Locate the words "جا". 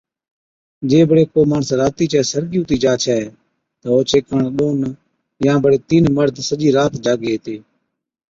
2.83-2.93